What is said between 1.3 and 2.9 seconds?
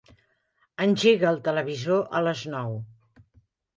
el televisor a les nou.